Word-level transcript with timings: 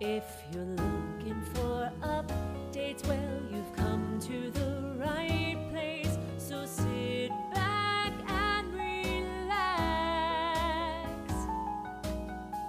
If 0.00 0.24
you're 0.52 0.64
looking 0.64 1.40
for 1.54 1.88
updates, 2.02 3.06
well, 3.06 3.40
you've 3.48 3.72
come 3.76 4.18
to 4.22 4.50
the 4.50 4.96
right 4.98 5.56
place. 5.70 6.18
So 6.36 6.66
sit 6.66 7.30
back 7.52 8.12
and 8.28 8.74
relax. 8.74 9.54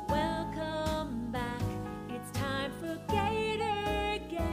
Welcome 0.07 1.31
back. 1.31 1.63
It's 2.09 2.29
time 2.37 2.71
for 2.79 2.95
Gator 3.11 4.19
Gab. 4.29 4.45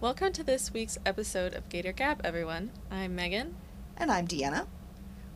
Welcome 0.00 0.32
to 0.32 0.42
this 0.42 0.72
week's 0.72 0.96
episode 1.04 1.52
of 1.52 1.68
Gator 1.68 1.92
Gab, 1.92 2.22
everyone. 2.24 2.70
I'm 2.90 3.14
Megan. 3.14 3.56
And 3.98 4.10
I'm 4.10 4.26
Deanna. 4.26 4.66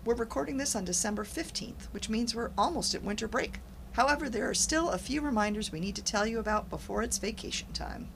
We're 0.04 0.14
recording 0.14 0.58
this 0.58 0.76
on 0.76 0.84
December 0.84 1.24
15th, 1.24 1.86
which 1.92 2.10
means 2.10 2.34
we're 2.34 2.50
almost 2.58 2.94
at 2.94 3.02
winter 3.02 3.26
break. 3.26 3.60
However, 3.92 4.28
there 4.28 4.46
are 4.50 4.54
still 4.54 4.90
a 4.90 4.98
few 4.98 5.22
reminders 5.22 5.72
we 5.72 5.80
need 5.80 5.96
to 5.96 6.04
tell 6.04 6.26
you 6.26 6.38
about 6.38 6.68
before 6.68 7.00
it's 7.00 7.16
vacation 7.16 7.68
time. 7.72 8.10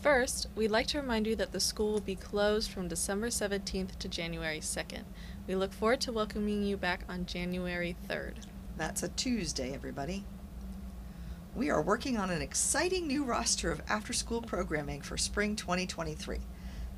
First, 0.00 0.46
we'd 0.54 0.70
like 0.70 0.86
to 0.88 1.00
remind 1.00 1.26
you 1.26 1.34
that 1.34 1.50
the 1.50 1.58
school 1.58 1.94
will 1.94 2.00
be 2.00 2.14
closed 2.14 2.70
from 2.70 2.86
December 2.86 3.30
17th 3.30 3.98
to 3.98 4.06
January 4.06 4.60
2nd. 4.60 5.02
We 5.48 5.56
look 5.56 5.72
forward 5.72 6.00
to 6.02 6.12
welcoming 6.12 6.62
you 6.62 6.76
back 6.76 7.02
on 7.08 7.26
January 7.26 7.96
3rd. 8.08 8.34
That's 8.76 9.02
a 9.02 9.08
Tuesday, 9.08 9.74
everybody. 9.74 10.24
We 11.56 11.68
are 11.68 11.82
working 11.82 12.16
on 12.16 12.30
an 12.30 12.42
exciting 12.42 13.08
new 13.08 13.24
roster 13.24 13.72
of 13.72 13.82
after 13.88 14.12
school 14.12 14.40
programming 14.40 15.02
for 15.02 15.16
spring 15.16 15.56
2023. 15.56 16.38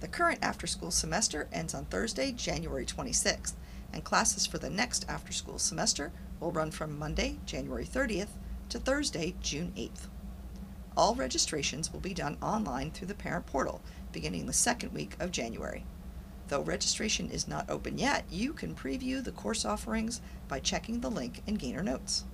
The 0.00 0.09
current 0.09 0.40
after 0.42 0.66
school 0.66 0.90
semester 0.90 1.48
ends 1.50 1.73
on 1.73 1.86
Thursday, 1.86 2.32
January 2.32 2.84
26th, 2.84 3.54
and 3.94 4.04
classes 4.04 4.44
for 4.44 4.58
the 4.58 4.68
next 4.68 5.06
after 5.08 5.32
school 5.32 5.58
semester 5.58 6.12
will 6.40 6.52
run 6.52 6.70
from 6.70 6.98
Monday, 6.98 7.38
January 7.46 7.86
30th 7.86 8.36
to 8.68 8.78
Thursday, 8.78 9.34
June 9.40 9.73
8th. 9.76 10.09
All 10.96 11.14
registrations 11.14 11.92
will 11.92 12.01
be 12.01 12.12
done 12.12 12.36
online 12.42 12.90
through 12.90 13.09
the 13.09 13.14
parent 13.14 13.46
portal 13.46 13.80
beginning 14.12 14.46
the 14.46 14.52
second 14.52 14.92
week 14.92 15.16
of 15.18 15.30
January. 15.32 15.86
Though 16.48 16.60
registration 16.60 17.30
is 17.30 17.48
not 17.48 17.70
open 17.70 17.98
yet, 17.98 18.24
you 18.30 18.52
can 18.52 18.74
preview 18.74 19.23
the 19.23 19.32
course 19.32 19.64
offerings 19.64 20.20
by 20.46 20.60
checking 20.60 21.01
the 21.01 21.10
link 21.10 21.42
in 21.46 21.54
Gaynor 21.54 21.82
Notes. 21.82 22.24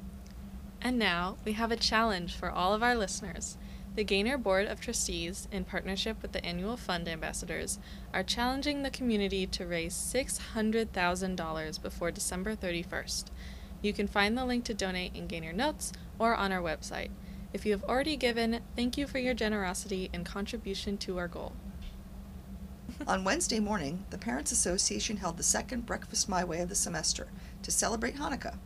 And 0.83 0.99
now, 0.99 1.37
we 1.45 1.53
have 1.53 1.71
a 1.71 1.77
challenge 1.77 2.35
for 2.35 2.51
all 2.51 2.75
of 2.75 2.83
our 2.83 2.97
listeners. 2.97 3.57
The 4.01 4.05
Gaynor 4.05 4.39
Board 4.39 4.67
of 4.67 4.81
Trustees, 4.81 5.47
in 5.53 5.67
partnership 5.67 6.23
with 6.23 6.33
the 6.33 6.43
Annual 6.43 6.79
Fund 6.79 7.07
Ambassadors, 7.07 7.79
are 8.15 8.23
challenging 8.23 8.83
the 8.83 8.89
community 8.89 9.47
to 9.49 9.67
raise 9.67 9.93
$600,000 9.93 11.83
before 11.83 12.11
December 12.11 12.57
31st. 12.57 13.25
You 13.83 13.93
can 13.93 14.09
find 14.09 14.39
the 14.39 14.47
link 14.47 14.65
to 14.65 14.73
donate 14.73 15.15
in 15.15 15.27
Gaynor 15.27 15.53
Notes 15.53 15.93
or 16.19 16.35
on 16.35 16.51
our 16.51 16.63
website. 16.63 17.11
If 17.53 17.67
you 17.67 17.73
have 17.73 17.85
already 17.85 18.17
given, 18.17 18.61
thank 18.75 18.97
you 18.97 19.07
for 19.07 19.19
your 19.19 19.35
generosity 19.35 20.09
and 20.15 20.25
contribution 20.25 20.97
to 20.97 21.19
our 21.19 21.29
goal. 21.29 21.53
On 23.07 23.23
Wednesday 23.23 23.61
morning, 23.61 24.07
the 24.09 24.17
Parents 24.17 24.51
Association 24.51 25.19
held 25.19 25.37
the 25.37 25.43
second 25.43 25.85
Breakfast 25.85 26.27
My 26.27 26.43
Way 26.43 26.63
of 26.63 26.71
the 26.71 26.75
semester 26.75 27.29
to 27.63 27.71
celebrate 27.71 28.17
Hanukkah. 28.17 28.57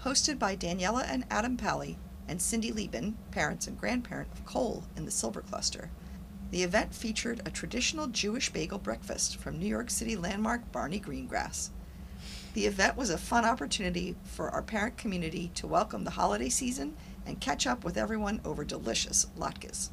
Hosted 0.00 0.40
by 0.40 0.56
Daniela 0.56 1.06
and 1.08 1.26
Adam 1.30 1.56
Pally 1.56 1.96
and 2.28 2.40
Cindy 2.40 2.72
Lieben, 2.72 3.16
parents 3.30 3.66
and 3.66 3.78
grandparent 3.78 4.32
of 4.32 4.44
Cole 4.44 4.84
in 4.96 5.04
the 5.04 5.10
Silver 5.10 5.40
Cluster, 5.40 5.90
the 6.50 6.62
event 6.62 6.94
featured 6.94 7.42
a 7.44 7.50
traditional 7.50 8.06
Jewish 8.06 8.50
bagel 8.50 8.78
breakfast 8.78 9.36
from 9.36 9.58
New 9.58 9.66
York 9.66 9.90
City 9.90 10.16
landmark 10.16 10.70
Barney 10.70 11.00
Greengrass. 11.00 11.70
The 12.54 12.66
event 12.66 12.96
was 12.96 13.10
a 13.10 13.18
fun 13.18 13.44
opportunity 13.44 14.14
for 14.22 14.50
our 14.50 14.62
parent 14.62 14.96
community 14.96 15.50
to 15.56 15.66
welcome 15.66 16.04
the 16.04 16.12
holiday 16.12 16.48
season 16.48 16.96
and 17.26 17.40
catch 17.40 17.66
up 17.66 17.84
with 17.84 17.96
everyone 17.96 18.40
over 18.44 18.64
delicious 18.64 19.26
latkes. 19.36 19.90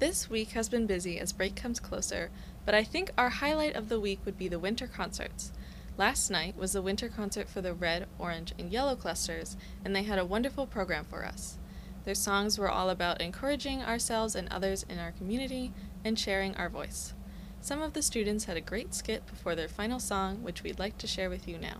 This 0.00 0.28
week 0.28 0.50
has 0.50 0.68
been 0.68 0.86
busy 0.86 1.20
as 1.20 1.32
break 1.32 1.54
comes 1.54 1.78
closer, 1.78 2.30
but 2.66 2.74
I 2.74 2.82
think 2.82 3.12
our 3.16 3.28
highlight 3.28 3.76
of 3.76 3.88
the 3.88 4.00
week 4.00 4.18
would 4.24 4.36
be 4.36 4.48
the 4.48 4.58
winter 4.58 4.88
concerts. 4.88 5.52
Last 5.96 6.28
night 6.28 6.56
was 6.56 6.72
the 6.72 6.82
winter 6.82 7.08
concert 7.08 7.48
for 7.48 7.60
the 7.60 7.72
red, 7.72 8.08
orange, 8.18 8.52
and 8.58 8.72
yellow 8.72 8.96
clusters, 8.96 9.56
and 9.84 9.94
they 9.94 10.02
had 10.02 10.18
a 10.18 10.24
wonderful 10.24 10.66
program 10.66 11.04
for 11.04 11.24
us. 11.24 11.56
Their 12.04 12.16
songs 12.16 12.58
were 12.58 12.70
all 12.70 12.90
about 12.90 13.20
encouraging 13.20 13.82
ourselves 13.82 14.34
and 14.34 14.48
others 14.50 14.84
in 14.88 14.98
our 14.98 15.12
community 15.12 15.72
and 16.04 16.18
sharing 16.18 16.54
our 16.56 16.68
voice. 16.68 17.14
Some 17.60 17.80
of 17.80 17.92
the 17.92 18.02
students 18.02 18.44
had 18.44 18.56
a 18.56 18.60
great 18.60 18.92
skit 18.92 19.24
before 19.26 19.54
their 19.54 19.68
final 19.68 20.00
song, 20.00 20.42
which 20.42 20.62
we'd 20.62 20.80
like 20.80 20.98
to 20.98 21.06
share 21.06 21.30
with 21.30 21.48
you 21.48 21.58
now. 21.58 21.78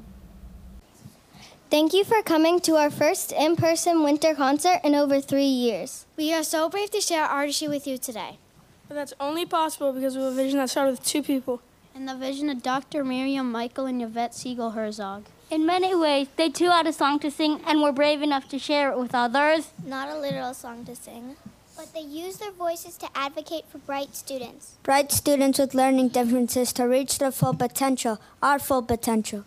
Thank 1.68 1.92
you 1.92 2.04
for 2.04 2.22
coming 2.22 2.60
to 2.60 2.76
our 2.76 2.90
first 2.90 3.32
in 3.32 3.56
person 3.56 4.04
winter 4.04 4.34
concert 4.34 4.80
in 4.84 4.94
over 4.94 5.20
three 5.20 5.42
years. 5.44 6.06
We 6.16 6.32
are 6.32 6.44
so 6.44 6.68
brave 6.68 6.90
to 6.92 7.00
share 7.00 7.24
our 7.24 7.46
issue 7.46 7.68
with 7.68 7.86
you 7.86 7.98
today. 7.98 8.38
But 8.86 8.94
that's 8.94 9.14
only 9.18 9.44
possible 9.44 9.92
because 9.92 10.14
of 10.14 10.22
a 10.22 10.30
vision 10.30 10.58
that 10.58 10.70
started 10.70 10.92
with 10.92 11.04
two 11.04 11.22
people. 11.22 11.60
And 11.94 12.08
the 12.08 12.16
vision 12.16 12.50
of 12.50 12.60
Dr. 12.60 13.04
Miriam 13.04 13.52
Michael 13.52 13.86
and 13.86 14.02
Yvette 14.02 14.34
Siegel 14.34 14.72
Herzog. 14.72 15.26
In 15.48 15.64
many 15.64 15.94
ways, 15.94 16.26
they 16.36 16.50
too 16.50 16.70
had 16.70 16.88
a 16.88 16.92
song 16.92 17.20
to 17.20 17.30
sing 17.30 17.60
and 17.64 17.80
were 17.80 17.92
brave 17.92 18.20
enough 18.20 18.48
to 18.48 18.58
share 18.58 18.90
it 18.90 18.98
with 18.98 19.14
others. 19.14 19.70
Not 19.86 20.08
a 20.08 20.18
literal 20.18 20.54
song 20.54 20.84
to 20.86 20.96
sing. 20.96 21.36
But 21.76 21.94
they 21.94 22.00
used 22.00 22.40
their 22.40 22.50
voices 22.50 22.96
to 22.96 23.08
advocate 23.14 23.66
for 23.68 23.78
bright 23.78 24.16
students. 24.16 24.74
Bright 24.82 25.12
students 25.12 25.60
with 25.60 25.72
learning 25.74 26.08
differences 26.08 26.72
to 26.72 26.84
reach 26.84 27.18
their 27.18 27.30
full 27.30 27.54
potential, 27.54 28.20
our 28.42 28.58
full 28.58 28.82
potential. 28.82 29.44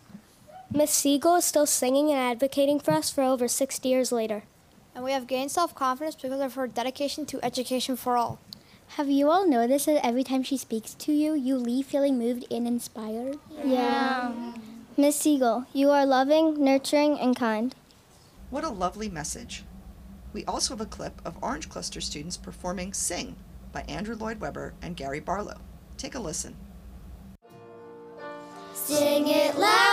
Miss 0.73 0.91
Siegel 0.91 1.35
is 1.35 1.45
still 1.45 1.65
singing 1.65 2.09
and 2.11 2.19
advocating 2.19 2.79
for 2.79 2.91
us 2.91 3.09
for 3.09 3.23
over 3.23 3.49
60 3.49 3.89
years 3.89 4.13
later. 4.13 4.43
And 4.95 5.03
we 5.03 5.11
have 5.11 5.27
gained 5.27 5.51
self 5.51 5.75
confidence 5.75 6.15
because 6.15 6.39
of 6.39 6.53
her 6.55 6.67
dedication 6.67 7.25
to 7.27 7.43
education 7.43 7.97
for 7.97 8.15
all. 8.15 8.39
Have 8.95 9.09
you 9.09 9.29
all 9.29 9.47
noticed 9.47 9.85
that 9.85 10.03
every 10.05 10.23
time 10.23 10.43
she 10.43 10.57
speaks 10.57 10.93
to 10.95 11.11
you, 11.11 11.33
you 11.33 11.57
leave 11.57 11.85
feeling 11.85 12.17
moved 12.17 12.45
and 12.49 12.67
inspired? 12.67 13.37
Yeah. 13.63 13.65
yeah. 13.65 14.53
Miss 14.95 15.15
Siegel, 15.15 15.65
you 15.73 15.91
are 15.91 16.05
loving, 16.05 16.63
nurturing, 16.63 17.19
and 17.19 17.35
kind. 17.35 17.75
What 18.49 18.63
a 18.63 18.69
lovely 18.69 19.09
message. 19.09 19.63
We 20.33 20.43
also 20.45 20.73
have 20.73 20.81
a 20.81 20.85
clip 20.85 21.21
of 21.23 21.37
Orange 21.41 21.69
Cluster 21.69 22.01
students 22.01 22.37
performing 22.37 22.93
Sing 22.93 23.35
by 23.71 23.81
Andrew 23.81 24.15
Lloyd 24.15 24.39
Webber 24.39 24.73
and 24.81 24.95
Gary 24.95 25.19
Barlow. 25.19 25.59
Take 25.97 26.15
a 26.15 26.19
listen. 26.19 26.55
Sing 28.73 29.27
it 29.27 29.57
louder, 29.57 29.86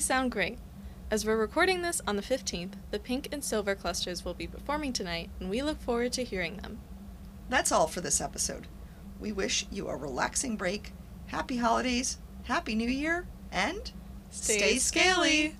sound 0.00 0.32
great. 0.32 0.58
As 1.10 1.24
we're 1.24 1.36
recording 1.36 1.82
this 1.82 2.00
on 2.06 2.16
the 2.16 2.22
15th, 2.22 2.74
the 2.90 2.98
pink 2.98 3.28
and 3.32 3.44
silver 3.44 3.74
clusters 3.74 4.24
will 4.24 4.34
be 4.34 4.46
performing 4.46 4.92
tonight, 4.92 5.30
and 5.38 5.50
we 5.50 5.62
look 5.62 5.80
forward 5.80 6.12
to 6.12 6.24
hearing 6.24 6.56
them. 6.56 6.78
That's 7.48 7.72
all 7.72 7.86
for 7.86 8.00
this 8.00 8.20
episode. 8.20 8.66
We 9.18 9.32
wish 9.32 9.66
you 9.70 9.88
a 9.88 9.96
relaxing 9.96 10.56
break, 10.56 10.92
happy 11.26 11.58
holidays, 11.58 12.18
happy 12.44 12.74
new 12.74 12.88
year, 12.88 13.26
and 13.52 13.92
stay, 14.30 14.58
stay 14.58 14.78
scaly. 14.78 15.56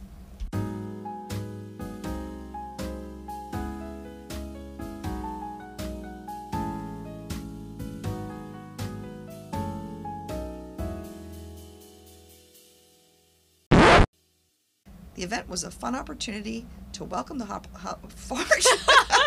The 15.14 15.22
event 15.22 15.48
was 15.48 15.64
a 15.64 15.70
fun 15.70 15.94
opportunity 15.94 16.66
to 16.92 17.04
welcome 17.04 17.38
the 17.38 17.46
hop, 17.46 17.66
hop 17.76 18.10